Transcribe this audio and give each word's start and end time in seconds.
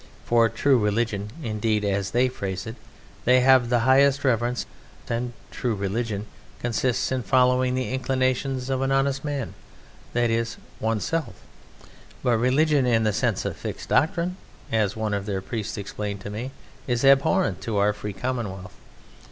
For 0.25 0.49
true 0.49 0.79
religion, 0.79 1.29
indeed 1.43 1.85
(as 1.85 2.09
they 2.09 2.27
phrase 2.27 2.65
it), 2.65 2.75
they 3.23 3.41
have 3.41 3.69
the 3.69 3.81
highest 3.81 4.23
reverence; 4.23 4.65
and 5.07 5.31
true 5.51 5.75
religion 5.75 6.25
consists 6.59 7.11
in 7.11 7.21
following 7.21 7.75
the 7.75 7.93
inclinations 7.93 8.71
of 8.71 8.81
an 8.81 8.91
honest 8.91 9.23
man, 9.23 9.53
that 10.13 10.31
is, 10.31 10.57
oneself; 10.79 11.35
but 12.23 12.39
"religion 12.39 12.87
in 12.87 13.03
the 13.03 13.13
sense 13.13 13.45
of 13.45 13.55
fixed 13.55 13.89
doctrine," 13.89 14.37
as 14.71 14.95
one 14.95 15.13
of 15.13 15.27
their 15.27 15.39
priests 15.39 15.77
explained 15.77 16.21
to 16.21 16.31
me, 16.31 16.49
"is 16.87 17.05
abhorrent 17.05 17.61
to 17.61 17.77
our 17.77 17.93
free 17.93 18.11
commonwealth." 18.13 18.73